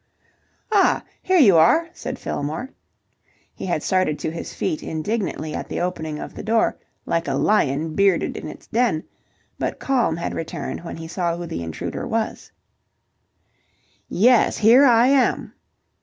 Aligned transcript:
"Ah! 0.71 1.03
Here 1.21 1.37
you 1.37 1.57
are!" 1.57 1.87
said 1.93 2.17
Fillmore. 2.17 2.71
He 3.53 3.67
had 3.67 3.83
started 3.83 4.17
to 4.17 4.31
his 4.31 4.51
feet 4.51 4.81
indignantly 4.81 5.53
at 5.53 5.69
the 5.69 5.79
opening 5.81 6.17
of 6.17 6.33
the 6.33 6.41
door, 6.41 6.75
like 7.05 7.27
a 7.27 7.35
lion 7.35 7.93
bearded 7.93 8.35
in 8.35 8.47
its 8.47 8.65
den, 8.65 9.03
but 9.59 9.77
calm 9.79 10.17
had 10.17 10.33
returned 10.33 10.83
when 10.83 10.97
he 10.97 11.07
saw 11.07 11.37
who 11.37 11.45
the 11.45 11.61
intruder 11.61 12.07
was. 12.07 12.51
"Yes, 14.09 14.57
here 14.57 14.85
I 14.85 15.05
am!" 15.05 15.53